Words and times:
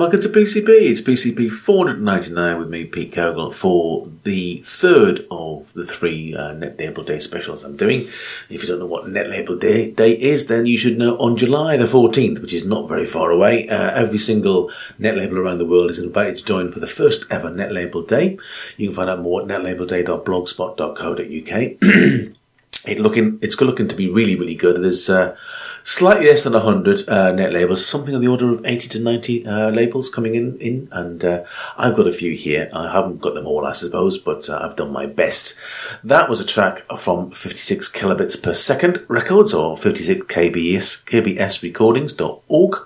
Welcome 0.00 0.22
to 0.22 0.30
PCP. 0.30 0.68
It's 0.68 1.02
PCP 1.02 1.52
499 1.52 2.58
with 2.58 2.70
me, 2.70 2.86
Pete 2.86 3.12
Cogle, 3.12 3.50
for 3.50 4.08
the 4.24 4.62
third 4.64 5.26
of 5.30 5.74
the 5.74 5.84
three 5.84 6.34
uh, 6.34 6.54
Net 6.54 6.78
Label 6.78 7.04
Day 7.04 7.18
specials 7.18 7.64
I'm 7.64 7.76
doing. 7.76 8.00
If 8.00 8.62
you 8.62 8.66
don't 8.66 8.78
know 8.78 8.86
what 8.86 9.10
Net 9.10 9.28
Label 9.28 9.58
Day, 9.58 9.90
Day 9.90 10.12
is, 10.12 10.46
then 10.46 10.64
you 10.64 10.78
should 10.78 10.96
know 10.96 11.18
on 11.18 11.36
July 11.36 11.76
the 11.76 11.84
14th, 11.84 12.40
which 12.40 12.54
is 12.54 12.64
not 12.64 12.88
very 12.88 13.04
far 13.04 13.30
away, 13.30 13.68
uh, 13.68 13.90
every 13.90 14.16
single 14.16 14.70
net 14.98 15.18
label 15.18 15.36
around 15.36 15.58
the 15.58 15.66
world 15.66 15.90
is 15.90 15.98
invited 15.98 16.38
to 16.38 16.44
join 16.46 16.70
for 16.70 16.80
the 16.80 16.86
first 16.86 17.26
ever 17.30 17.50
Net 17.50 17.70
Label 17.70 18.02
Day. 18.02 18.38
You 18.78 18.88
can 18.88 18.96
find 18.96 19.10
out 19.10 19.20
more 19.20 19.42
at 19.42 19.48
netlabelday.blogspot.co.uk. 19.48 21.26
it 22.86 22.98
looking, 22.98 23.38
it's 23.42 23.60
looking 23.60 23.88
to 23.88 23.96
be 23.96 24.08
really, 24.08 24.34
really 24.34 24.54
good. 24.54 24.80
There's, 24.80 25.10
uh, 25.10 25.36
slightly 25.82 26.26
less 26.26 26.44
than 26.44 26.52
100 26.52 27.08
uh, 27.08 27.32
net 27.32 27.52
labels, 27.52 27.84
something 27.84 28.14
on 28.14 28.20
the 28.20 28.28
order 28.28 28.52
of 28.52 28.64
80 28.64 28.88
to 28.88 29.00
90 29.00 29.46
uh, 29.46 29.70
labels 29.70 30.10
coming 30.10 30.34
in, 30.34 30.58
in 30.58 30.88
and 30.92 31.24
uh, 31.24 31.44
I've 31.76 31.96
got 31.96 32.06
a 32.06 32.12
few 32.12 32.34
here. 32.34 32.70
I 32.72 32.92
haven't 32.92 33.20
got 33.20 33.34
them 33.34 33.46
all, 33.46 33.66
I 33.66 33.72
suppose, 33.72 34.18
but 34.18 34.48
uh, 34.48 34.60
I've 34.62 34.76
done 34.76 34.92
my 34.92 35.06
best. 35.06 35.58
That 36.04 36.28
was 36.28 36.40
a 36.40 36.46
track 36.46 36.84
from 36.96 37.30
56 37.30 37.90
kilobits 37.90 38.42
per 38.42 38.54
second 38.54 39.04
records 39.08 39.54
or 39.54 39.76
56 39.76 40.26
kbs, 40.26 41.04
kbs 41.04 41.62
recordings.org. 41.62 42.76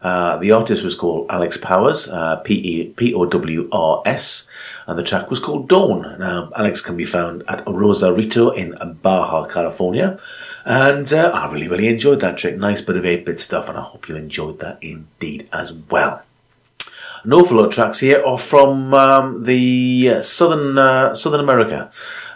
Uh, 0.00 0.36
the 0.36 0.52
artist 0.52 0.84
was 0.84 0.94
called 0.94 1.26
Alex 1.28 1.56
Powrs, 1.56 2.08
uh, 2.08 2.36
P-O-W-R-S, 2.36 4.48
and 4.86 4.98
the 4.98 5.02
track 5.02 5.28
was 5.28 5.40
called 5.40 5.68
Dawn. 5.68 6.16
Now, 6.20 6.52
Alex 6.54 6.80
can 6.80 6.96
be 6.96 7.04
found 7.04 7.42
at 7.48 7.66
Rosarito 7.66 8.50
in 8.50 8.76
Baja, 9.02 9.46
California. 9.46 10.20
And 10.68 11.10
uh, 11.14 11.30
I 11.32 11.50
really, 11.50 11.66
really 11.66 11.88
enjoyed 11.88 12.20
that 12.20 12.36
trick. 12.36 12.58
Nice 12.58 12.82
bit 12.82 12.98
of 12.98 13.06
8 13.06 13.24
bit 13.24 13.40
stuff, 13.40 13.70
and 13.70 13.78
I 13.78 13.80
hope 13.80 14.06
you 14.06 14.16
enjoyed 14.16 14.58
that 14.58 14.78
indeed 14.84 15.48
as 15.50 15.72
well. 15.72 16.24
An 17.24 17.32
awful 17.32 17.56
lot 17.56 17.68
of 17.68 17.72
tracks 17.72 18.00
here 18.00 18.22
are 18.22 18.36
from 18.36 18.92
um, 18.92 19.44
the 19.44 20.16
uh, 20.16 20.22
southern 20.22 20.76
uh, 20.76 21.14
Southern 21.14 21.40
America, 21.40 21.90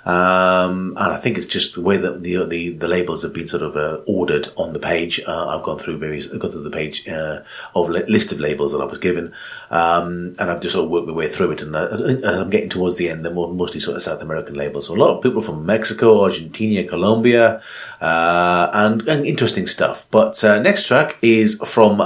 um, 0.04 0.96
and 0.96 1.12
I 1.12 1.16
think 1.16 1.36
it's 1.38 1.46
just 1.46 1.74
the 1.74 1.80
way 1.80 1.96
that 1.96 2.22
the 2.22 2.44
the, 2.46 2.70
the 2.70 2.88
labels 2.88 3.22
have 3.22 3.32
been 3.32 3.46
sort 3.46 3.62
of 3.62 3.76
uh, 3.76 4.00
ordered 4.06 4.48
on 4.56 4.72
the 4.72 4.80
page. 4.80 5.20
Uh, 5.26 5.46
I've 5.48 5.62
gone 5.62 5.78
through 5.78 5.98
various, 5.98 6.30
I've 6.32 6.40
gone 6.40 6.50
through 6.50 6.64
the 6.64 6.70
page 6.70 7.08
uh, 7.08 7.42
of 7.74 7.88
li- 7.88 8.04
list 8.08 8.32
of 8.32 8.40
labels 8.40 8.72
that 8.72 8.80
I 8.80 8.84
was 8.84 8.98
given, 8.98 9.32
um, 9.70 10.34
and 10.38 10.50
I've 10.50 10.60
just 10.60 10.74
sort 10.74 10.86
of 10.86 10.90
worked 10.90 11.06
my 11.06 11.14
way 11.14 11.28
through 11.28 11.52
it. 11.52 11.62
And 11.62 11.76
uh, 11.76 11.88
I'm 12.24 12.50
getting 12.50 12.68
towards 12.68 12.96
the 12.96 13.08
end, 13.08 13.24
they're 13.24 13.32
more, 13.32 13.52
mostly 13.52 13.78
sort 13.80 13.96
of 13.96 14.02
South 14.02 14.22
American 14.22 14.54
labels. 14.54 14.86
So 14.88 14.94
a 14.94 14.96
lot 14.96 15.16
of 15.16 15.22
people 15.22 15.40
from 15.40 15.64
Mexico, 15.64 16.22
Argentina, 16.22 16.88
Colombia, 16.88 17.62
and, 18.00 19.08
and 19.08 19.24
interesting 19.24 19.66
stuff. 19.66 20.06
But 20.10 20.42
next 20.42 20.86
track 20.86 21.16
is 21.22 21.60
from 21.64 21.98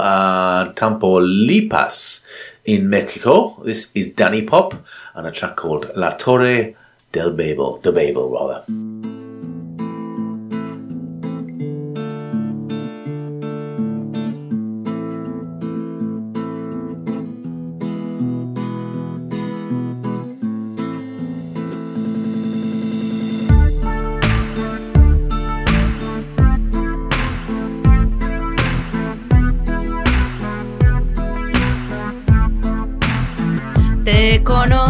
Tamaulipas 0.73 2.25
in 2.65 2.89
Mexico. 2.89 3.59
This 3.63 3.91
is 3.95 4.09
Danipop 4.09 4.77
and 5.15 5.25
a 5.25 5.31
track 5.31 5.55
called 5.55 5.89
La 5.95 6.11
Torre 6.11 6.75
del 7.11 7.31
Babel, 7.31 7.79
the 7.81 7.91
Babel 7.91 8.29
rather. 8.29 8.63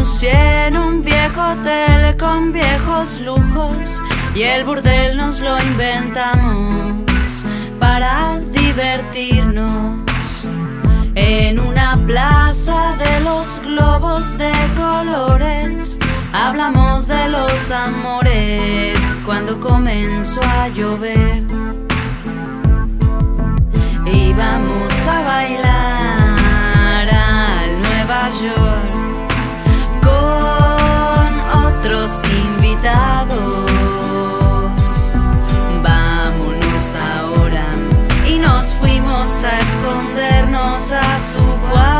viejo 0.07 0.56
con 2.17 2.51
viejos 2.51 3.19
lujos 3.21 4.01
y 4.33 4.43
el 4.43 4.63
burdel 4.63 5.17
nos 5.17 5.39
lo 5.41 5.59
inventamos 5.59 7.45
para 7.79 8.39
divertirnos. 8.51 9.99
En 11.15 11.59
una 11.59 11.97
plaza 12.05 12.95
de 12.97 13.19
los 13.21 13.59
globos 13.59 14.37
de 14.37 14.51
colores 14.75 15.99
hablamos 16.33 17.07
de 17.07 17.29
los 17.29 17.71
amores 17.71 19.23
cuando 19.25 19.59
comenzó 19.59 20.41
a 20.41 20.69
llover. 20.69 21.43
Íbamos 24.05 25.07
a 25.07 25.21
bailar 25.21 27.09
al 27.09 27.81
Nueva 27.81 28.29
York 28.41 28.66
a 40.97 41.19
su 41.19 41.43
cuarto 41.69 41.93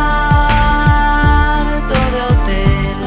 de 2.13 2.21
hotel. 2.29 2.97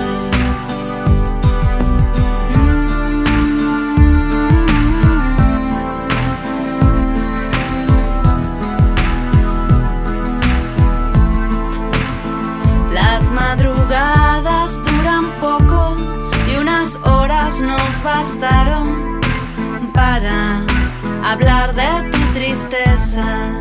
Las 12.92 13.30
madrugadas 13.32 14.82
duran 14.84 15.26
poco 15.40 15.80
unas 16.60 17.00
horas 17.04 17.60
nos 17.60 18.02
bastaron 18.02 19.20
para 19.92 20.60
hablar 21.24 21.74
de 21.74 22.10
tu 22.10 22.18
tristeza. 22.34 23.59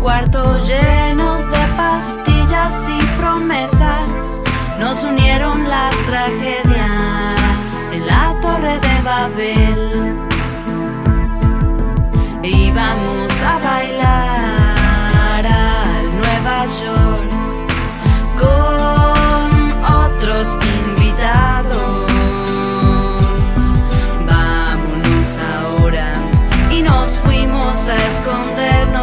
Cuarto 0.00 0.56
lleno 0.64 1.38
de 1.38 1.66
pastillas 1.76 2.88
y 2.88 2.98
promesas 3.18 4.44
nos 4.78 5.02
unieron 5.02 5.68
las 5.68 5.96
tragedias 6.06 7.92
en 7.92 8.06
la 8.06 8.38
torre 8.40 8.78
de 8.78 9.02
Babel. 9.02 10.16
Íbamos 12.42 13.42
a 13.42 13.58
bailar 13.58 15.46
al 15.46 16.04
Nueva 16.16 16.66
York 16.66 17.30
con 18.38 19.72
otros 20.06 20.58
Vámonos 24.26 25.38
ahora 25.38 26.12
y 26.70 26.82
nos 26.82 27.18
fuimos 27.18 27.88
a 27.88 27.96
escondernos 28.06 28.97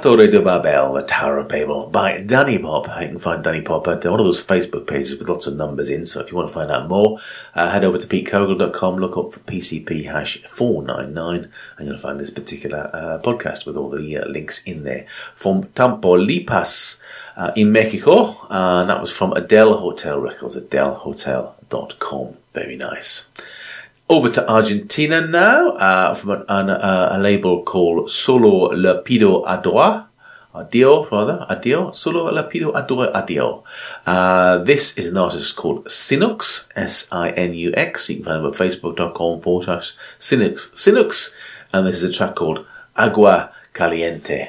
Torre 0.00 0.28
de 0.28 0.40
Babel, 0.40 0.92
the 0.92 1.02
Tower 1.02 1.38
of 1.38 1.48
Babel, 1.48 1.88
by 1.88 2.20
Danipop. 2.20 3.00
You 3.00 3.08
can 3.08 3.18
find 3.18 3.44
Danipop 3.44 3.86
at 3.88 4.08
one 4.08 4.20
of 4.20 4.26
those 4.26 4.44
Facebook 4.44 4.86
pages 4.86 5.18
with 5.18 5.28
lots 5.28 5.46
of 5.46 5.56
numbers 5.56 5.90
in. 5.90 6.06
So 6.06 6.20
if 6.20 6.30
you 6.30 6.36
want 6.36 6.48
to 6.48 6.54
find 6.54 6.70
out 6.70 6.88
more, 6.88 7.18
uh, 7.54 7.70
head 7.70 7.84
over 7.84 7.98
to 7.98 8.06
petecogle.com, 8.06 8.96
look 8.96 9.16
up 9.16 9.32
for 9.32 9.40
PCP 9.40 10.04
hash 10.06 10.38
499, 10.42 11.50
and 11.76 11.88
you'll 11.88 11.98
find 11.98 12.20
this 12.20 12.30
particular 12.30 12.90
uh, 12.92 13.20
podcast 13.22 13.66
with 13.66 13.76
all 13.76 13.90
the 13.90 14.18
uh, 14.18 14.26
links 14.28 14.62
in 14.64 14.84
there. 14.84 15.06
From 15.34 15.64
Tamaulipas 15.64 17.00
uh, 17.36 17.52
in 17.56 17.72
Mexico, 17.72 18.36
uh, 18.50 18.80
and 18.80 18.90
that 18.90 19.00
was 19.00 19.16
from 19.16 19.32
Adele 19.32 19.78
Hotel 19.78 20.20
Records, 20.20 20.56
adelehotel.com. 20.56 22.36
Very 22.52 22.76
nice. 22.76 23.27
Over 24.10 24.30
to 24.30 24.50
Argentina 24.50 25.20
now, 25.20 25.68
uh, 25.72 26.14
from 26.14 26.30
an, 26.30 26.44
an, 26.48 26.70
uh, 26.70 27.10
a 27.12 27.18
label 27.18 27.62
called 27.62 28.10
Solo 28.10 28.70
Le 28.72 29.02
Pido 29.02 29.44
Adore. 29.46 30.06
Adio, 30.54 31.06
rather, 31.10 31.46
Adio, 31.50 31.90
Solo 31.92 32.32
Le 32.32 32.42
Pido 32.44 32.74
Adore 32.74 33.14
Adio. 33.14 33.64
Uh, 34.06 34.58
this 34.64 34.96
is 34.96 35.10
an 35.10 35.18
artist 35.18 35.54
called 35.56 35.84
Sinux, 35.84 36.70
S-I-N-U-X. 36.74 38.08
You 38.08 38.16
can 38.16 38.24
find 38.24 38.38
him 38.38 38.46
at 38.46 38.54
facebook.com 38.54 39.42
forward 39.42 39.64
slash 39.64 39.92
Sinux, 40.18 40.72
Sinux. 40.72 41.34
And 41.74 41.86
this 41.86 42.02
is 42.02 42.08
a 42.08 42.12
track 42.12 42.34
called 42.34 42.64
Agua 42.96 43.52
Caliente. 43.74 44.48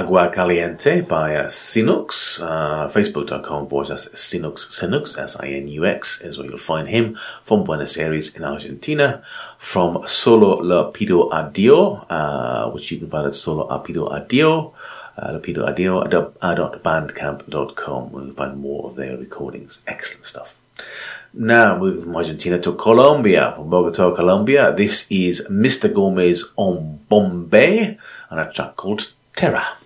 Agua 0.00 0.30
Caliente 0.30 1.02
by 1.02 1.34
uh, 1.34 1.46
Sinux. 1.46 2.40
Uh, 2.40 2.88
Facebook.com 2.88 3.68
forward 3.68 3.86
slash 3.86 4.06
Sinux, 4.16 4.72
Sinux, 4.72 5.18
S-I-N-U-X 5.18 6.22
is 6.22 6.38
where 6.38 6.46
you'll 6.46 6.56
find 6.56 6.88
him 6.88 7.18
from 7.42 7.64
Buenos 7.64 7.98
Aires 7.98 8.34
in 8.34 8.42
Argentina. 8.42 9.22
From 9.58 10.02
Solo 10.06 10.62
Lapido 10.62 11.30
Adio, 11.30 12.06
uh, 12.08 12.70
which 12.70 12.90
you 12.90 12.96
can 12.98 13.10
find 13.10 13.26
at 13.26 13.34
Solo 13.34 13.68
Lapido 13.68 14.10
Adio, 14.10 14.72
uh, 15.18 15.32
Lapido 15.34 15.68
Adio, 15.68 16.00
where 16.00 16.08
you'll 18.24 18.32
find 18.32 18.58
more 18.58 18.86
of 18.88 18.96
their 18.96 19.18
recordings. 19.18 19.82
Excellent 19.86 20.24
stuff. 20.24 20.56
Now, 21.34 21.76
moving 21.76 22.04
from 22.04 22.16
Argentina 22.16 22.58
to 22.58 22.72
Colombia, 22.72 23.52
from 23.54 23.68
Bogota, 23.68 24.14
Colombia, 24.14 24.72
this 24.74 25.06
is 25.10 25.46
Mr. 25.50 25.92
Gomes 25.92 26.54
on 26.56 27.00
Bombay 27.10 27.98
and 28.30 28.40
a 28.40 28.50
track 28.50 28.76
called 28.76 29.12
Terror. 29.36 29.76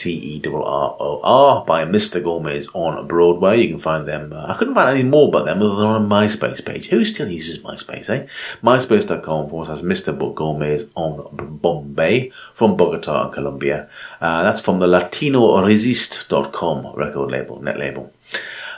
T 0.00 0.10
E 0.10 0.42
R 0.46 0.62
R 0.62 0.96
O 0.98 1.20
R 1.22 1.64
by 1.64 1.84
Mr. 1.84 2.22
Gomes 2.22 2.68
on 2.74 3.06
Broadway. 3.06 3.60
You 3.62 3.68
can 3.68 3.78
find 3.78 4.08
them. 4.08 4.32
Uh, 4.32 4.46
I 4.48 4.56
couldn't 4.56 4.74
find 4.74 4.90
any 4.96 5.08
more 5.08 5.28
about 5.28 5.44
them 5.44 5.62
other 5.62 5.76
than 5.76 5.86
on 5.86 6.04
a 6.04 6.08
MySpace 6.08 6.64
page. 6.64 6.88
Who 6.88 7.04
still 7.04 7.28
uses 7.28 7.58
MySpace, 7.58 8.08
eh? 8.08 8.26
MySpace.com 8.62 9.48
forward 9.48 9.66
slash 9.66 9.82
Mr. 9.82 10.34
Gomes 10.34 10.86
on 10.94 11.58
Bombay 11.62 12.30
from 12.54 12.76
Bogota 12.76 13.28
Colombia. 13.28 13.88
Uh, 14.20 14.42
that's 14.42 14.60
from 14.60 14.78
the 14.78 14.86
Latino 14.86 15.20
LatinoResist.com 15.20 16.94
record 16.96 17.30
label, 17.30 17.60
net 17.62 17.78
label. 17.78 18.12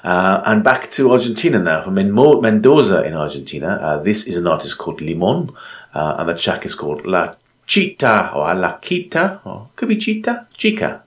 Uh, 0.05 0.43
and 0.47 0.65
back 0.65 0.91
to 0.91 1.13
Argentina 1.13 1.59
now, 1.59 1.83
from 1.83 1.95
Mendoza 1.95 3.05
in 3.05 3.15
Argentina. 3.15 3.69
Uh, 3.81 3.97
this 3.99 4.27
is 4.27 4.37
an 4.37 4.47
artist 4.47 4.79
called 4.79 5.01
Limon, 5.01 5.51
uh, 5.95 6.17
and 6.19 6.29
the 6.29 6.35
track 6.35 6.65
is 6.65 6.75
called 6.75 7.07
La 7.07 7.35
Chita 7.73 8.33
or 8.35 8.55
La 8.55 8.79
Quita, 8.83 9.41
or 9.47 9.71
could 9.75 9.89
be 9.89 9.97
Chica, 9.97 10.47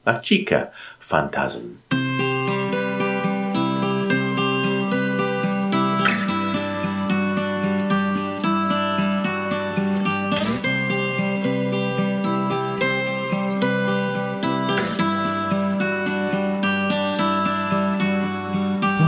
La 0.04 0.19
Chica 0.19 0.71
Phantasm. 0.97 1.78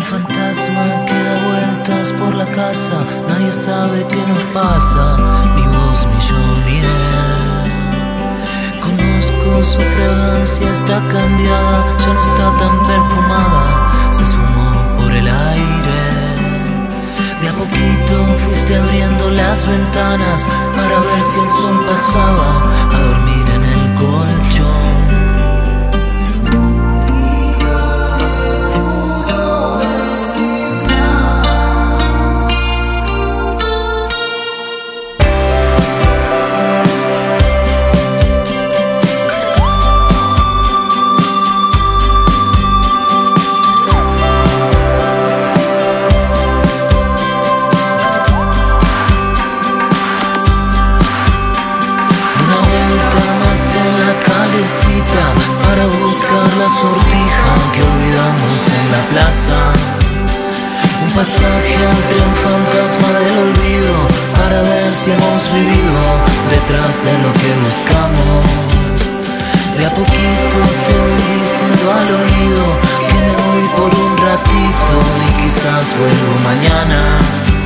Fantasma 0.04 1.06
que 1.08 1.14
da 1.14 1.38
vueltas 1.48 2.14
por 2.14 2.36
la 2.36 2.46
casa, 2.46 3.04
nadie 3.28 3.52
sabe 3.52 4.06
qué 4.08 4.22
nos 4.28 4.44
pasa, 4.54 5.18
ni 5.56 5.64
vos, 5.64 6.06
ni 6.06 6.20
yo, 6.20 6.38
ni 6.68 6.78
él. 6.82 7.27
Su 9.64 9.80
fragancia, 9.80 10.70
está 10.70 11.02
cambiada, 11.08 11.98
ya 11.98 12.14
no 12.14 12.22
está 12.22 12.56
tan 12.58 12.80
perfumada, 12.86 13.92
se 14.12 14.28
sumó 14.28 14.96
por 14.98 15.12
el 15.12 15.28
aire. 15.28 16.00
De 17.42 17.50
a 17.50 17.54
poquito 17.54 18.38
fuiste 18.46 18.76
abriendo 18.76 19.32
las 19.32 19.68
ventanas 19.68 20.48
para 20.76 21.00
ver 21.00 21.24
si 21.24 21.40
el 21.40 21.50
sol 21.50 21.86
pasaba 21.88 23.27
detrás 66.50 67.04
de 67.04 67.14
lo 67.20 67.34
que 67.34 67.52
buscamos. 67.64 69.12
De 69.78 69.86
a 69.86 69.90
poquito 69.90 70.60
te 70.86 70.94
voy 70.94 71.18
diciendo 71.34 71.92
al 71.94 72.10
oído 72.22 72.66
que 73.10 73.16
me 73.16 73.36
voy 73.46 73.64
por 73.78 74.00
un 74.00 74.18
ratito 74.18 74.94
y 75.28 75.44
quizás 75.44 75.96
vuelvo 75.98 76.40
mañana. 76.44 77.57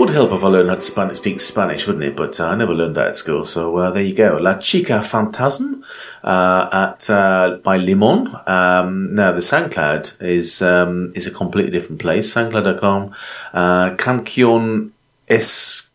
Would 0.00 0.08
help 0.08 0.32
if 0.32 0.42
I 0.42 0.46
learned 0.46 0.70
how 0.70 0.76
to 0.76 0.80
Spanish, 0.80 1.18
speak 1.18 1.40
Spanish, 1.40 1.86
wouldn't 1.86 2.06
it? 2.06 2.16
But 2.16 2.40
uh, 2.40 2.46
I 2.46 2.54
never 2.54 2.72
learned 2.72 2.94
that 2.94 3.08
at 3.08 3.16
school, 3.16 3.44
so 3.44 3.76
uh, 3.76 3.90
there 3.90 4.02
you 4.02 4.14
go. 4.14 4.38
La 4.40 4.56
Chica 4.56 5.02
Fantasm 5.02 5.84
uh, 6.24 6.70
at 6.72 7.10
uh, 7.10 7.58
by 7.62 7.76
Limon. 7.76 8.34
Um, 8.46 9.14
now 9.14 9.30
the 9.32 9.40
SoundCloud 9.40 10.22
is 10.22 10.62
um, 10.62 11.12
is 11.14 11.26
a 11.26 11.30
completely 11.30 11.70
different 11.70 12.00
place. 12.00 12.34
SoundCloud.com. 12.34 13.14
Uh, 13.52 13.90
Cancion 13.96 14.92
Escridul 15.28 15.89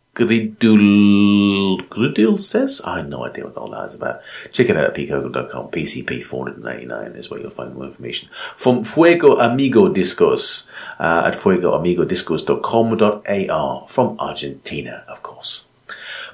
Gridul 1.89 2.39
says 2.39 2.81
I 2.85 2.97
have 2.97 3.09
no 3.09 3.25
idea 3.25 3.45
what 3.45 3.57
all 3.57 3.71
that 3.71 3.85
is 3.85 3.95
about. 3.95 4.21
Check 4.51 4.69
it 4.69 4.77
out 4.77 4.85
at 4.85 4.95
petecogle.com. 4.95 5.71
PCP 5.71 6.23
499 6.23 7.15
is 7.17 7.29
where 7.29 7.41
you'll 7.41 7.51
find 7.51 7.75
more 7.75 7.85
information. 7.85 8.29
From 8.55 8.83
Fuego 8.83 9.37
Amigo 9.37 9.93
Discos 9.93 10.65
uh, 10.99 11.23
at 11.25 11.35
fuegoamigodiscos.com.ar 11.35 13.87
from 13.87 14.19
Argentina, 14.19 15.03
of 15.07 15.21
course. 15.21 15.67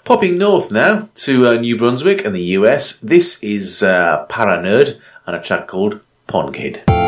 Popping 0.04 0.38
north 0.38 0.72
now 0.72 1.10
to 1.16 1.48
uh, 1.48 1.54
New 1.54 1.76
Brunswick 1.78 2.24
and 2.26 2.36
the 2.36 2.44
US. 2.58 3.00
This 3.00 3.42
is 3.44 3.82
uh, 3.84 4.26
Paranerd 4.30 5.00
and 5.26 5.36
a 5.36 5.42
track 5.42 5.68
called 5.68 6.00
Ponkid. 6.28 7.01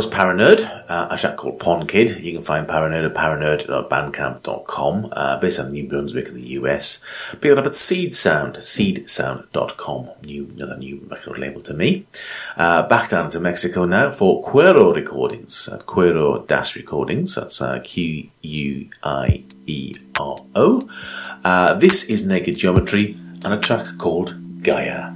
Was 0.00 0.06
Paranerd, 0.06 0.60
uh, 0.88 1.08
a 1.10 1.16
chap 1.18 1.36
called 1.36 1.58
Ponkid. 1.58 2.22
You 2.22 2.32
can 2.32 2.40
find 2.40 2.66
Paranerd 2.66 3.04
at 3.04 3.14
paranerd.bandcamp.com, 3.14 5.12
uh, 5.12 5.36
based 5.36 5.60
on 5.60 5.72
New 5.72 5.86
Brunswick 5.86 6.28
in 6.28 6.36
the 6.36 6.48
US. 6.52 7.04
Pick 7.32 7.52
it 7.52 7.58
up 7.58 7.66
at 7.66 7.74
Seed 7.74 8.14
Sound, 8.14 8.56
seedsound.com. 8.56 10.08
New, 10.24 10.48
another 10.54 10.78
new 10.78 11.06
record 11.10 11.36
label 11.36 11.60
to 11.60 11.74
me. 11.74 12.06
Uh, 12.56 12.88
back 12.88 13.10
down 13.10 13.28
to 13.28 13.40
Mexico 13.40 13.84
now 13.84 14.10
for 14.10 14.42
Quiero 14.42 14.94
Recordings 14.94 15.68
at 15.68 15.84
Quero 15.84 16.46
Das 16.46 16.74
Recordings. 16.76 17.34
That's 17.34 17.60
uh, 17.60 17.80
Q 17.80 18.30
U 18.40 18.88
I 19.02 19.44
E 19.66 19.92
R 20.18 20.38
O. 20.54 20.80
Uh, 21.44 21.74
this 21.74 22.04
is 22.04 22.24
Naked 22.24 22.56
Geometry 22.56 23.18
and 23.44 23.52
a 23.52 23.58
track 23.58 23.98
called 23.98 24.62
Gaia. 24.62 25.12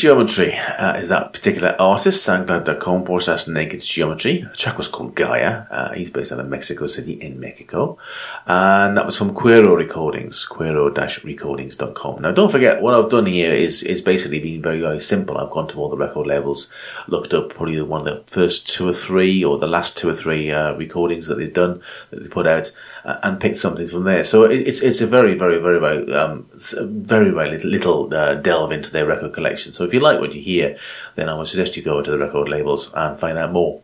Geometry 0.00 0.54
uh, 0.56 0.94
is 0.96 1.10
that 1.10 1.34
particular 1.34 1.76
artist, 1.78 2.26
soundcloud.com 2.26 3.04
forward 3.04 3.20
slash 3.20 3.46
naked 3.46 3.82
geometry. 3.82 4.38
The 4.38 4.56
track 4.56 4.78
was 4.78 4.88
called 4.88 5.14
Gaia. 5.14 5.66
Uh, 5.70 5.92
he's 5.92 6.08
based 6.08 6.32
out 6.32 6.40
of 6.40 6.48
Mexico 6.48 6.86
City 6.86 7.12
in 7.12 7.38
Mexico. 7.38 7.98
And 8.46 8.96
that 8.96 9.04
was 9.04 9.18
from 9.18 9.34
Quiero 9.34 9.74
Recordings, 9.74 10.46
quero-recordings.com. 10.46 12.22
Now 12.22 12.30
don't 12.32 12.50
forget, 12.50 12.80
what 12.80 12.94
I've 12.94 13.10
done 13.10 13.26
here 13.26 13.52
is, 13.52 13.82
is 13.82 14.00
basically 14.00 14.40
been 14.40 14.62
very, 14.62 14.80
very 14.80 15.00
simple. 15.00 15.36
I've 15.36 15.50
gone 15.50 15.68
to 15.68 15.78
all 15.78 15.90
the 15.90 15.98
record 15.98 16.26
labels, 16.26 16.72
looked 17.06 17.34
up 17.34 17.50
probably 17.50 17.82
one 17.82 18.08
of 18.08 18.14
the 18.14 18.22
first 18.32 18.70
two 18.70 18.88
or 18.88 18.94
three 18.94 19.44
or 19.44 19.58
the 19.58 19.66
last 19.66 19.98
two 19.98 20.08
or 20.08 20.14
three 20.14 20.50
uh, 20.50 20.72
recordings 20.76 21.26
that 21.26 21.36
they've 21.36 21.52
done, 21.52 21.82
that 22.08 22.22
they 22.22 22.28
put 22.30 22.46
out, 22.46 22.72
uh, 23.04 23.18
and 23.22 23.38
picked 23.38 23.58
something 23.58 23.86
from 23.86 24.04
there. 24.04 24.24
So 24.24 24.44
it, 24.44 24.66
it's, 24.66 24.80
it's 24.80 25.02
a 25.02 25.06
very, 25.06 25.34
very, 25.34 25.58
very, 25.58 25.78
very, 25.78 26.10
um, 26.14 26.48
very, 26.54 27.32
very 27.32 27.50
little, 27.50 27.70
little 27.70 28.14
uh, 28.14 28.36
delve 28.36 28.72
into 28.72 28.90
their 28.90 29.04
record 29.04 29.34
collection. 29.34 29.74
So 29.74 29.89
if 29.90 29.94
you 29.94 30.00
like 30.00 30.20
what 30.20 30.34
you 30.34 30.40
hear, 30.40 30.76
then 31.16 31.28
I 31.28 31.34
would 31.34 31.48
suggest 31.48 31.76
you 31.76 31.82
go 31.82 32.00
to 32.00 32.10
the 32.10 32.18
record 32.18 32.48
labels 32.48 32.92
and 32.94 33.18
find 33.18 33.36
out 33.36 33.50
more. 33.50 33.82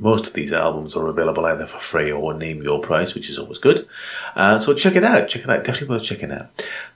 Most 0.00 0.26
of 0.26 0.32
these 0.32 0.52
albums 0.52 0.96
are 0.96 1.06
available 1.06 1.46
either 1.46 1.66
for 1.66 1.78
free 1.78 2.10
or 2.10 2.34
name 2.34 2.62
your 2.62 2.80
price, 2.80 3.14
which 3.14 3.30
is 3.30 3.38
always 3.38 3.58
good. 3.58 3.86
Uh, 4.34 4.58
so 4.58 4.74
check 4.74 4.96
it 4.96 5.04
out. 5.04 5.28
Check 5.28 5.42
it 5.42 5.50
out. 5.50 5.62
Definitely 5.62 5.94
worth 5.94 6.04
checking 6.04 6.32
out. 6.32 6.48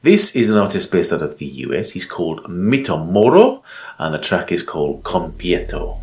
This 0.03 0.35
is 0.35 0.51
an 0.51 0.57
artist 0.57 0.91
based 0.91 1.13
out 1.13 1.23
of 1.23 1.39
the 1.39 1.47
US. 1.47 1.93
He's 1.93 2.07
called 2.07 2.43
Mito 2.45 2.97
Moro, 3.07 3.63
and 3.99 4.13
the 4.13 4.19
track 4.19 4.51
is 4.51 4.63
called 4.63 5.05
Compieto. 5.05 5.99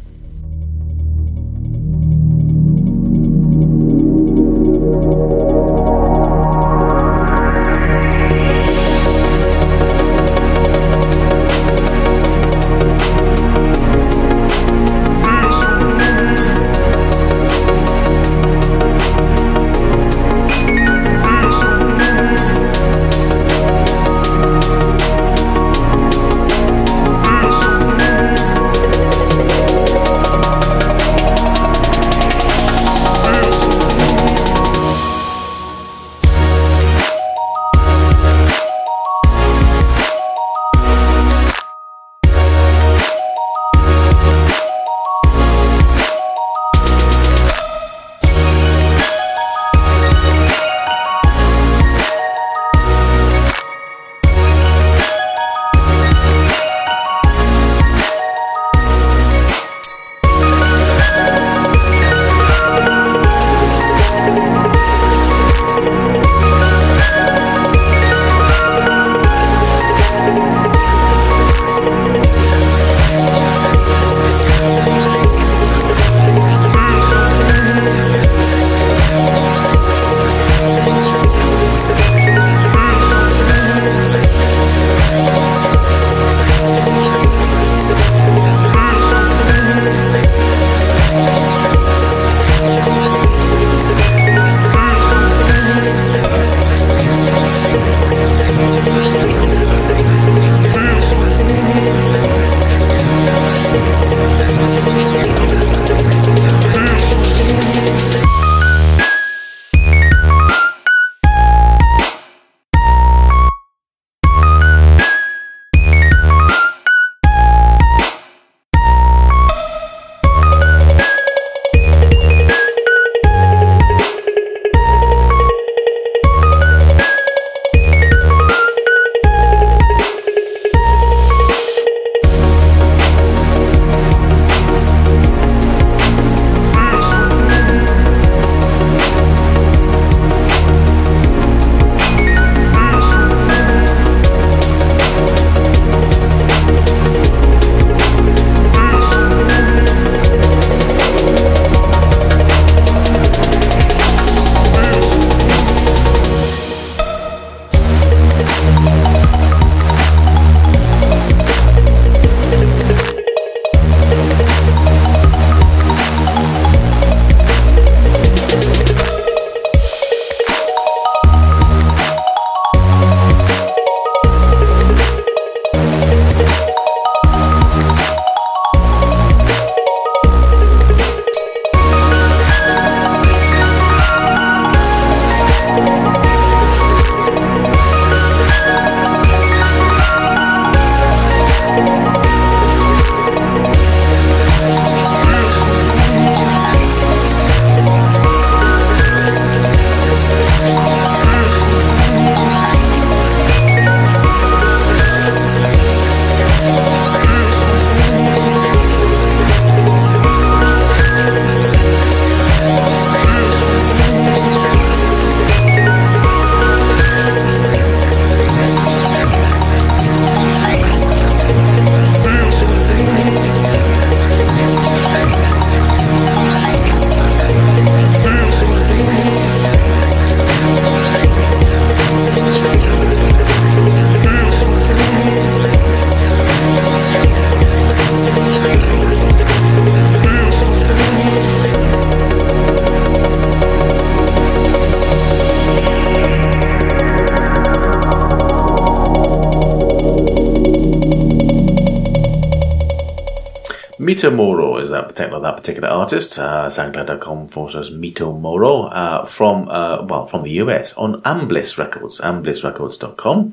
Mitomoro 254.01 254.81
is 254.81 254.89
that 254.89 255.07
particular 255.07 255.39
that 255.41 255.57
particular 255.57 255.87
artist. 255.87 256.39
Uh, 256.39 256.65
SoundCloud.com 256.65 257.47
forward 257.47 257.69
slash 257.69 257.89
Mitomoro 257.91 258.89
uh, 258.91 259.23
from 259.23 259.69
uh, 259.69 260.03
well 260.09 260.25
from 260.25 260.41
the 260.41 260.53
US 260.53 260.95
on 260.95 261.21
Amblis 261.21 261.77
Records, 261.77 262.19
AmblisRecords.com. 262.19 263.51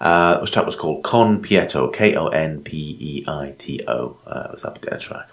Uh, 0.00 0.38
which 0.40 0.50
track 0.50 0.66
was 0.66 0.74
called 0.74 1.04
Konpeito, 1.04 1.92
K 1.92 2.16
O 2.16 2.26
N 2.26 2.62
P 2.62 2.96
E 2.98 3.24
I 3.28 3.54
T 3.56 3.84
O. 3.86 4.16
Uh, 4.26 4.48
was 4.50 4.62
that 4.62 4.74
particular 4.74 4.98
track. 4.98 5.30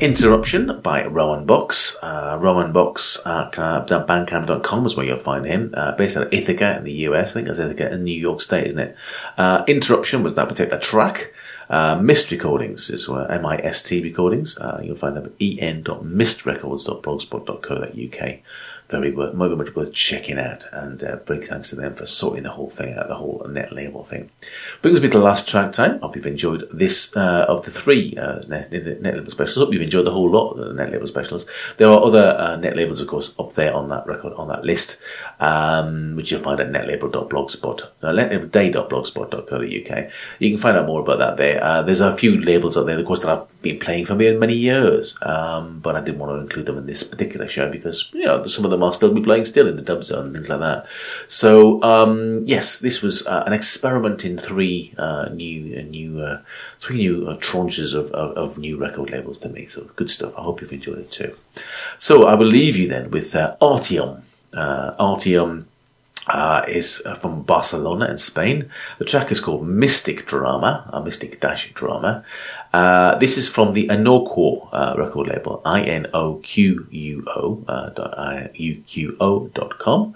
Interruption 0.06 0.80
by 0.82 1.04
Rowan 1.04 1.46
Box. 1.46 1.96
Uh, 2.00 2.38
Rowan 2.40 2.72
Box 2.72 3.18
at 3.26 3.58
uh, 3.58 3.84
bandcamp.com 3.84 4.86
is 4.86 4.96
where 4.96 5.04
you'll 5.04 5.16
find 5.16 5.44
him. 5.44 5.74
Uh, 5.76 5.90
based 5.96 6.16
out 6.16 6.28
of 6.28 6.32
Ithaca 6.32 6.76
in 6.78 6.84
the 6.84 6.92
US. 7.08 7.32
I 7.32 7.34
think 7.34 7.48
that's 7.48 7.58
Ithaca 7.58 7.92
in 7.92 8.04
New 8.04 8.16
York 8.16 8.40
State, 8.40 8.68
isn't 8.68 8.78
it? 8.78 8.96
Uh, 9.36 9.64
Interruption 9.66 10.22
was 10.22 10.36
that 10.36 10.48
particular 10.48 10.78
track. 10.78 11.32
Uh, 11.68 11.98
Mist 12.00 12.30
Recordings 12.30 12.88
is 12.88 13.08
where 13.08 13.28
M-I-S-T 13.28 14.00
Recordings. 14.00 14.56
Uh, 14.58 14.80
you'll 14.80 14.94
find 14.94 15.16
them 15.16 15.24
at 15.24 15.32
en.mistrecords.blogspot.co.uk 15.42 18.38
very 18.88 19.10
worth, 19.10 19.34
very 19.34 19.56
much 19.56 19.74
worth 19.74 19.92
checking 19.92 20.38
out. 20.38 20.64
And 20.72 21.02
uh, 21.02 21.16
big 21.16 21.44
thanks 21.44 21.70
to 21.70 21.76
them 21.76 21.94
for 21.94 22.06
sorting 22.06 22.44
the 22.44 22.50
whole 22.50 22.70
thing 22.70 22.94
out, 22.94 23.08
the 23.08 23.16
whole 23.16 23.44
net 23.48 23.72
label 23.72 24.04
thing. 24.04 24.30
Brings 24.82 25.00
me 25.00 25.08
to 25.08 25.18
the 25.18 25.24
last 25.24 25.48
track 25.48 25.72
time. 25.72 25.96
I 25.96 25.98
hope 26.06 26.16
you've 26.16 26.26
enjoyed 26.26 26.68
this 26.72 27.16
uh, 27.16 27.46
of 27.48 27.64
the 27.64 27.70
three 27.70 28.16
uh, 28.16 28.40
net, 28.46 28.70
net, 28.72 29.02
label 29.02 29.30
specials. 29.30 29.58
I 29.58 29.60
Hope 29.60 29.72
you've 29.72 29.82
enjoyed 29.82 30.06
the 30.06 30.12
whole 30.12 30.30
lot 30.30 30.50
of 30.50 30.58
the 30.66 30.72
net 30.72 30.92
label 30.92 31.06
specials. 31.06 31.46
There 31.76 31.88
are 31.88 32.02
other 32.02 32.36
uh, 32.38 32.56
net 32.56 32.76
labels, 32.76 33.00
of 33.00 33.08
course, 33.08 33.34
up 33.38 33.54
there 33.54 33.74
on 33.74 33.88
that 33.88 34.06
record 34.06 34.32
on 34.34 34.48
that 34.48 34.64
list, 34.64 34.98
um, 35.40 36.16
which 36.16 36.30
you'll 36.30 36.40
find 36.40 36.60
at 36.60 36.70
netlabel.blogspot, 36.70 37.82
uh, 38.02 38.12
netlabelday.blogspot.co.uk. 38.12 40.10
You 40.38 40.50
can 40.50 40.58
find 40.58 40.76
out 40.76 40.86
more 40.86 41.00
about 41.00 41.18
that 41.18 41.36
there. 41.36 41.62
Uh, 41.62 41.82
there's 41.82 42.00
a 42.00 42.16
few 42.16 42.40
labels 42.40 42.76
out 42.76 42.86
there, 42.86 42.98
of 42.98 43.04
course, 43.04 43.20
that 43.20 43.30
I've 43.30 43.62
been 43.62 43.78
playing 43.78 44.06
for 44.06 44.14
many, 44.14 44.36
many 44.36 44.54
years, 44.54 45.16
um, 45.22 45.80
but 45.80 45.96
I 45.96 46.00
didn't 46.00 46.18
want 46.18 46.32
to 46.32 46.40
include 46.40 46.66
them 46.66 46.78
in 46.78 46.86
this 46.86 47.02
particular 47.02 47.48
show 47.48 47.70
because 47.70 48.10
you 48.12 48.24
know 48.24 48.42
some 48.44 48.64
of 48.64 48.70
them 48.76 48.84
are 48.84 48.92
still 48.92 49.12
be 49.12 49.20
playing 49.22 49.44
still 49.44 49.66
in 49.66 49.76
the 49.76 49.82
dub 49.82 50.04
zone 50.04 50.26
and 50.26 50.34
things 50.34 50.48
like 50.48 50.60
that. 50.60 50.86
So 51.28 51.82
um, 51.82 52.42
yes, 52.44 52.78
this 52.78 53.02
was 53.02 53.26
uh, 53.26 53.44
an 53.46 53.52
experiment 53.52 54.24
in 54.24 54.38
three 54.38 54.94
uh, 54.98 55.28
new, 55.32 55.78
uh, 55.78 55.82
new, 55.82 56.20
uh, 56.20 56.40
three 56.78 56.98
new 56.98 57.28
uh, 57.28 57.36
tranches 57.38 57.94
of, 57.94 58.10
of, 58.12 58.36
of, 58.36 58.58
new 58.58 58.76
record 58.76 59.10
labels 59.10 59.38
to 59.38 59.48
me. 59.48 59.66
So 59.66 59.90
good 59.96 60.10
stuff. 60.10 60.36
I 60.38 60.42
hope 60.42 60.60
you've 60.60 60.72
enjoyed 60.72 60.98
it 60.98 61.10
too. 61.10 61.36
So 61.98 62.26
I 62.26 62.34
will 62.34 62.46
leave 62.46 62.76
you 62.76 62.88
then 62.88 63.10
with 63.10 63.34
uh, 63.34 63.56
Artiom. 63.60 64.22
Artiom 64.54 65.66
uh, 66.28 66.64
is 66.68 67.02
uh, 67.06 67.14
from 67.14 67.42
Barcelona 67.42 68.06
in 68.06 68.18
Spain. 68.18 68.70
The 68.98 69.04
track 69.04 69.30
is 69.30 69.40
called 69.40 69.66
Mystic 69.66 70.26
Drama, 70.26 70.88
a 70.92 71.02
Mystic 71.02 71.40
Dash 71.40 71.72
Drama. 71.72 72.24
Uh, 72.72 73.16
this 73.16 73.38
is 73.38 73.48
from 73.48 73.72
the 73.72 73.88
Inoquo 73.88 74.68
uh, 74.72 74.94
record 74.98 75.28
label, 75.28 75.62
I 75.64 75.82
N 75.82 76.06
O 76.12 76.36
Q 76.42 76.86
U 76.90 77.24
O 77.28 77.64
uh, 77.68 77.90
dot 77.90 78.18
I 78.18 78.50
U 78.54 78.82
Q 78.86 79.16
O 79.20 79.48
dot 79.48 79.78
com. 79.78 80.14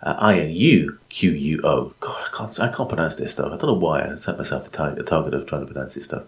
Uh, 0.00 0.14
I 0.18 0.38
N 0.38 0.50
U 0.50 0.98
Q 1.08 1.32
U 1.32 1.60
O. 1.64 1.92
God, 1.98 2.24
I 2.24 2.36
can't, 2.36 2.60
I 2.60 2.68
can't 2.68 2.88
pronounce 2.88 3.16
this 3.16 3.32
stuff. 3.32 3.46
I 3.52 3.56
don't 3.56 3.66
know 3.66 3.74
why 3.74 4.12
I 4.12 4.14
set 4.14 4.38
myself 4.38 4.64
the, 4.64 4.70
tar- 4.70 4.94
the 4.94 5.02
target 5.02 5.34
of 5.34 5.46
trying 5.46 5.66
to 5.66 5.72
pronounce 5.72 5.96
this 5.96 6.04
stuff. 6.04 6.22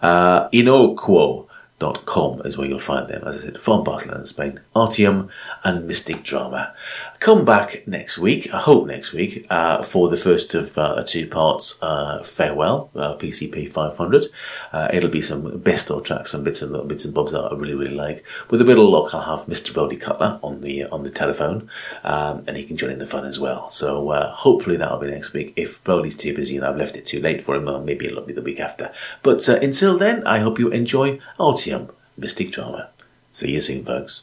Uh, 0.00 0.48
Inoquo 0.50 1.48
com 1.78 2.40
is 2.44 2.56
where 2.56 2.66
you'll 2.66 2.78
find 2.78 3.08
them. 3.08 3.22
As 3.26 3.38
I 3.38 3.48
said, 3.48 3.60
from 3.60 3.84
Barcelona, 3.84 4.24
Spain, 4.26 4.60
Artiom 4.74 5.28
and 5.64 5.86
Mystic 5.86 6.22
Drama. 6.22 6.74
Come 7.18 7.44
back 7.44 7.86
next 7.86 8.18
week, 8.18 8.52
I 8.52 8.60
hope 8.60 8.86
next 8.86 9.12
week, 9.12 9.46
uh, 9.50 9.82
for 9.82 10.08
the 10.08 10.16
first 10.16 10.54
of 10.54 10.76
uh, 10.78 11.02
two 11.02 11.26
parts, 11.26 11.80
uh, 11.82 12.22
Farewell, 12.22 12.90
uh, 12.94 13.14
PCP 13.16 13.68
500. 13.68 14.26
Uh, 14.72 14.88
it'll 14.92 15.10
be 15.10 15.22
some 15.22 15.58
best 15.58 15.90
of 15.90 16.04
tracks, 16.04 16.32
some 16.32 16.44
bits 16.44 16.62
and 16.62 16.88
bits 16.88 17.04
and 17.04 17.14
bobs 17.14 17.32
that 17.32 17.40
I 17.40 17.54
really, 17.54 17.74
really 17.74 17.94
like. 17.94 18.24
With 18.50 18.60
a 18.60 18.64
bit 18.64 18.78
of 18.78 18.84
luck, 18.84 19.14
I'll 19.14 19.36
have 19.36 19.46
Mr. 19.46 19.72
Brody 19.72 19.96
Cutler 19.96 20.38
on 20.42 20.60
the 20.60 20.84
on 20.86 21.04
the 21.04 21.10
telephone, 21.10 21.68
um, 22.04 22.44
and 22.46 22.56
he 22.56 22.64
can 22.64 22.76
join 22.76 22.90
in 22.90 22.98
the 22.98 23.06
fun 23.06 23.24
as 23.24 23.40
well. 23.40 23.68
So 23.68 24.10
uh, 24.10 24.32
hopefully 24.32 24.76
that'll 24.76 24.98
be 24.98 25.10
next 25.10 25.32
week. 25.32 25.52
If 25.56 25.82
Brody's 25.84 26.16
too 26.16 26.34
busy 26.34 26.56
and 26.56 26.64
I've 26.64 26.76
left 26.76 26.96
it 26.96 27.06
too 27.06 27.20
late 27.20 27.42
for 27.42 27.54
him, 27.54 27.84
maybe 27.84 28.06
it'll 28.06 28.22
be 28.22 28.32
the 28.34 28.42
week 28.42 28.60
after. 28.60 28.92
But 29.22 29.46
until 29.48 29.98
then, 29.98 30.26
I 30.26 30.38
hope 30.38 30.58
you 30.58 30.68
enjoy 30.68 31.18
Artiom 31.66 31.90
Mystic 32.16 32.52
Drama. 32.52 32.90
See 33.32 33.50
you 33.50 33.60
soon, 33.60 33.84
folks. 33.84 34.22